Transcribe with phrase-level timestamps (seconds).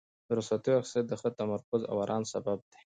[0.27, 2.79] د رخصتیو اخیستل د ښه تمرکز او ارام سبب دی.